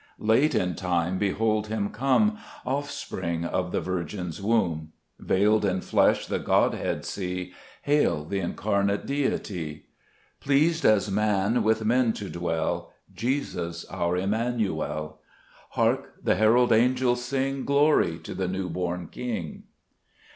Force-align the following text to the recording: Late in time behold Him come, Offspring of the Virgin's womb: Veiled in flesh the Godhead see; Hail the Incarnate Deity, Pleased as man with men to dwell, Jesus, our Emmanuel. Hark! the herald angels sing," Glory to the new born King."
Late 0.17 0.55
in 0.55 0.73
time 0.73 1.19
behold 1.19 1.67
Him 1.67 1.89
come, 1.91 2.39
Offspring 2.65 3.45
of 3.45 3.71
the 3.71 3.81
Virgin's 3.81 4.41
womb: 4.41 4.93
Veiled 5.19 5.63
in 5.63 5.81
flesh 5.81 6.25
the 6.25 6.39
Godhead 6.39 7.05
see; 7.05 7.53
Hail 7.83 8.25
the 8.25 8.39
Incarnate 8.39 9.05
Deity, 9.05 9.85
Pleased 10.39 10.85
as 10.85 11.11
man 11.11 11.61
with 11.61 11.85
men 11.85 12.13
to 12.13 12.31
dwell, 12.31 12.91
Jesus, 13.13 13.85
our 13.91 14.17
Emmanuel. 14.17 15.19
Hark! 15.77 16.15
the 16.23 16.33
herald 16.33 16.71
angels 16.71 17.23
sing," 17.23 17.63
Glory 17.65 18.17
to 18.23 18.33
the 18.33 18.47
new 18.47 18.69
born 18.71 19.07
King." 19.07 19.65